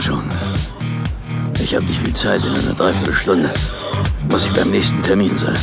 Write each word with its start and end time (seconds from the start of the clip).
schon. 0.00 0.22
Ich 1.60 1.74
habe 1.74 1.84
nicht 1.84 2.00
viel 2.00 2.14
Zeit. 2.14 2.40
In 2.44 2.54
einer 2.54 2.74
Dreiviertelstunde 2.74 3.50
muss 4.30 4.46
ich 4.46 4.52
beim 4.52 4.70
nächsten 4.70 5.02
Termin 5.02 5.36
sein. 5.36 5.56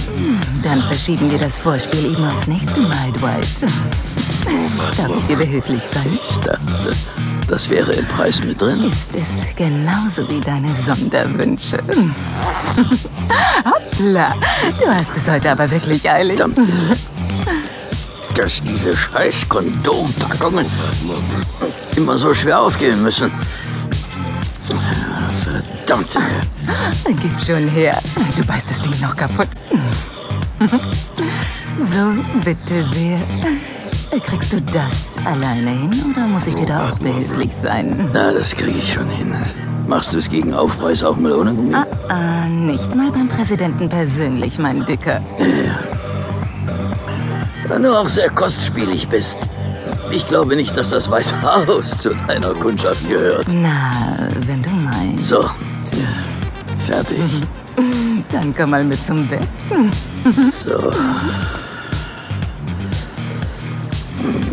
Dann 0.62 0.81
verschieben 0.84 1.31
wir 1.31 1.38
das 1.38 1.58
Vorspiel 1.58 2.12
eben 2.12 2.26
aufs 2.26 2.47
nächste 2.47 2.82
Mal, 2.82 3.12
Dwight. 3.13 3.63
Darf 4.97 5.12
ich 5.18 5.26
dir 5.26 5.37
behilflich 5.37 5.82
sein? 5.83 6.19
Ich 6.29 6.37
dachte, 6.37 6.92
das 7.47 7.69
wäre 7.69 7.94
im 7.94 8.05
Preis 8.08 8.44
mit 8.44 8.62
drin. 8.62 8.92
Ist 8.92 9.15
es 9.15 9.55
genauso 9.55 10.28
wie 10.29 10.40
deine 10.40 10.70
Sonderwünsche? 10.86 11.78
Hoppla, 13.65 14.36
du 14.79 14.88
hast 14.88 15.15
es 15.15 15.29
heute 15.29 15.51
aber 15.51 15.72
wirklich 15.72 16.09
eilig. 16.09 16.38
Verdammt. 16.38 16.70
Dass 18.36 18.62
diese 18.62 18.95
scheiß 18.95 19.48
Kondompackungen 19.50 20.66
immer 21.95 22.17
so 22.17 22.34
schwer 22.34 22.62
aufgehen 22.62 23.02
müssen. 23.02 23.31
Verdammt. 25.49 26.17
Gib 27.21 27.39
schon 27.44 27.67
her. 27.67 27.98
Du 28.35 28.45
beißt 28.45 28.70
das 28.70 28.81
Ding 28.81 28.99
noch 29.02 29.16
kaputt. 29.16 29.49
So, 31.80 32.13
bitte 32.44 32.84
sehr. 32.94 33.17
Kriegst 34.22 34.52
du 34.52 34.62
das 34.62 35.16
alleine 35.25 35.70
hin 35.70 36.13
oder 36.13 36.27
muss 36.27 36.45
ich 36.45 36.55
dir 36.55 36.66
da 36.66 36.89
auch 36.89 36.99
behilflich 36.99 37.55
sein? 37.55 38.09
Na, 38.12 38.34
das 38.34 38.53
kriege 38.53 38.77
ich 38.77 38.91
schon 38.94 39.08
hin. 39.09 39.34
Machst 39.88 40.13
du 40.13 40.17
es 40.17 40.30
gegen 40.30 40.53
Aufpreis 40.53 41.03
auch 41.03 41.16
mal 41.16 41.31
ohne 41.31 41.53
Gummi? 41.53 41.73
Ah, 41.73 41.86
ah, 42.09 42.47
nicht 42.47 42.94
mal 42.94 43.11
beim 43.11 43.30
Präsidenten 43.30 43.88
persönlich, 43.88 44.59
mein 44.59 44.86
Dicker. 44.86 45.22
Wenn 47.67 47.84
du 47.84 47.97
auch 47.97 48.08
sehr 48.09 48.30
kostspielig 48.30 49.08
bist. 49.08 49.38
Ich 50.11 50.28
glaube 50.28 50.56
nicht, 50.56 50.75
dass 50.75 50.89
das 50.89 51.09
Weiße 51.09 51.39
Haus 51.41 51.97
zu 51.97 52.13
deiner 52.28 52.53
Kundschaft 52.56 53.08
gehört. 53.08 53.45
Na, 53.53 54.17
wenn 54.47 54.61
du. 54.63 54.69
So, 55.22 55.50
fertig. 56.88 57.20
Dann 58.31 58.56
komm 58.56 58.72
mal 58.72 58.84
mit 58.84 59.06
zum 59.06 59.28
Bett. 59.28 59.48
So. 60.31 60.92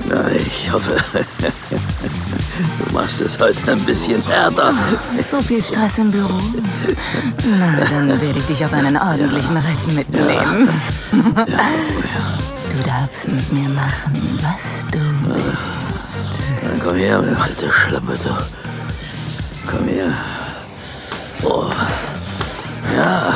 Na, 0.08 0.30
ich 0.30 0.70
hoffe, 0.72 0.96
du 2.78 2.94
machst 2.94 3.20
es 3.20 3.38
heute 3.38 3.72
ein 3.72 3.80
bisschen 3.80 4.22
härter. 4.22 4.74
So 5.30 5.40
viel 5.40 5.62
Stress 5.62 5.98
im 5.98 6.10
Büro. 6.10 6.38
Na, 7.58 7.84
dann 7.84 8.20
werde 8.20 8.38
ich 8.38 8.46
dich 8.46 8.64
auf 8.64 8.72
einen 8.72 8.96
ordentlichen 8.96 9.56
Ritt 9.56 9.92
mitnehmen. 9.92 10.68
Du 11.10 12.88
darfst 12.88 13.28
mit 13.28 13.52
mir 13.52 13.68
machen, 13.68 14.38
was 14.40 14.86
du 14.92 15.00
willst. 15.28 16.22
Dann 16.62 16.80
komm 16.80 16.96
her, 16.96 17.18
alte 17.18 17.72
Schlampe, 17.72 18.16
du. 18.22 18.30
Komm 19.68 19.88
her. 19.88 20.12
Oh. 21.42 21.70
Ja, 22.96 23.34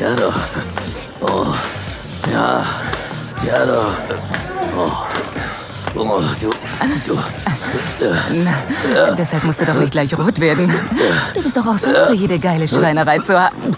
ja 0.00 0.14
doch. 0.14 0.34
Oh. 1.20 1.46
Ja, 2.32 2.64
ja 3.46 3.66
doch. 3.66 3.92
Oh. 4.76 4.92
Oh, 5.96 6.20
du, 6.40 6.50
du. 7.06 7.20
Na, 8.94 9.10
deshalb 9.12 9.44
musst 9.44 9.60
du 9.60 9.64
doch 9.64 9.74
nicht 9.74 9.92
gleich 9.92 10.16
rot 10.18 10.40
werden. 10.40 10.72
Du 11.34 11.42
bist 11.42 11.56
doch 11.56 11.66
auch 11.66 11.78
sonst 11.78 12.00
für 12.06 12.14
jede 12.14 12.38
geile 12.38 12.66
Schreinerei 12.66 13.18
zu 13.20 13.38
haben. 13.40 13.76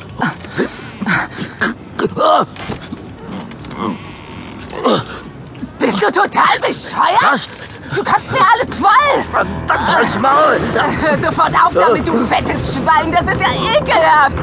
Bist 5.79 6.03
du 6.03 6.07
total 6.07 6.59
bescheuert? 6.61 7.23
Was? 7.23 7.49
Du 7.95 8.03
kannst 8.03 8.31
mir 8.33 8.41
alles 8.41 8.75
voll! 8.77 9.23
Verdammt, 9.31 9.97
halt's 9.97 10.19
Maul! 10.19 10.61
Hör 11.03 11.19
sofort 11.19 11.55
auf 11.55 11.73
damit, 11.73 12.07
du 12.07 12.17
fettes 12.27 12.75
Schwein! 12.75 13.13
Das 13.13 13.23
ist 13.23 13.41
ja 13.41 13.79
ekelhaft! 13.79 14.37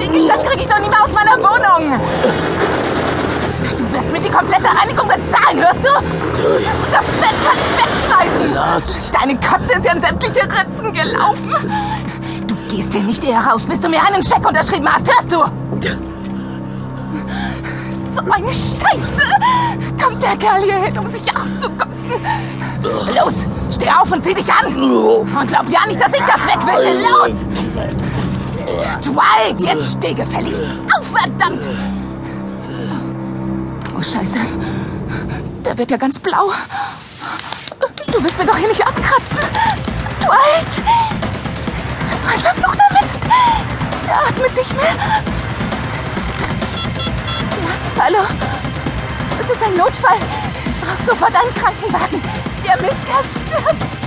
Den 0.00 0.12
Gestank 0.12 0.44
krieg 0.44 0.60
ich 0.60 0.66
doch 0.66 0.78
nicht 0.78 0.90
mehr 0.90 1.02
aus 1.02 1.12
meiner 1.12 1.36
Wohnung! 1.38 2.00
Du 3.76 3.92
wirst 3.92 4.10
mir 4.10 4.20
die 4.20 4.30
komplette 4.30 4.68
Reinigung 4.68 5.08
bezahlen, 5.08 5.58
hörst 5.58 5.84
du? 5.84 5.92
Das 6.92 7.04
Bett 7.04 7.36
kann 7.44 7.56
ich 7.58 7.72
wegschmeißen! 7.78 9.12
Deine 9.12 9.38
Katze 9.40 9.78
ist 9.78 9.84
ja 9.84 9.92
in 9.92 10.00
sämtliche 10.00 10.42
Ritzen 10.42 10.92
gelaufen! 10.92 11.54
Du 12.46 12.54
gehst 12.74 12.92
hier 12.92 13.02
nicht 13.02 13.24
eher 13.24 13.40
raus, 13.40 13.62
bis 13.66 13.80
du 13.80 13.88
mir 13.88 14.02
einen 14.02 14.22
Scheck 14.22 14.46
unterschrieben 14.46 14.88
hast, 14.92 15.06
hörst 15.06 15.32
du? 15.32 15.44
So 18.18 18.32
eine 18.32 18.48
Scheiße! 18.48 19.08
Kommt 20.02 20.22
der 20.22 20.36
Kerl 20.36 20.62
hier 20.62 20.78
hin, 20.78 20.98
um 20.98 21.06
sich 21.06 21.22
auszukotzen? 21.36 22.12
Los, 23.14 23.34
steh 23.70 23.88
auf 23.88 24.10
und 24.10 24.24
zieh 24.24 24.34
dich 24.34 24.52
an! 24.52 24.66
Und 24.66 25.46
glaub 25.46 25.70
ja 25.70 25.86
nicht, 25.86 26.00
dass 26.00 26.12
ich 26.12 26.24
das 26.24 26.44
wegwische! 26.44 27.00
Los! 27.00 27.36
Dwight, 29.04 29.60
jetzt 29.60 29.92
steh 29.92 30.14
gefälligst 30.14 30.62
auf, 30.98 31.06
verdammt! 31.06 31.70
Oh, 33.96 34.02
Scheiße. 34.02 34.38
Der 35.64 35.78
wird 35.78 35.90
ja 35.90 35.96
ganz 35.96 36.18
blau. 36.18 36.50
Du 38.10 38.22
willst 38.22 38.38
mir 38.38 38.46
doch 38.46 38.56
hier 38.56 38.68
nicht 38.68 38.84
abkratzen. 38.84 39.38
Dwight! 40.20 40.72
So 42.18 42.26
ein 42.26 42.40
verfluchter 42.40 42.84
Mist! 43.00 43.20
Der 44.06 44.16
atmet 44.28 44.56
nicht 44.56 44.74
mehr. 44.74 45.37
Hallo? 48.00 48.20
Es 49.40 49.50
ist 49.50 49.60
ein 49.60 49.76
Notfall. 49.76 50.18
Brauchst 50.80 51.04
sofort 51.04 51.34
einen 51.34 51.52
Krankenwagen. 51.54 52.22
Der 52.64 52.80
Mistkerl 52.80 53.24
stirbt. 53.28 53.97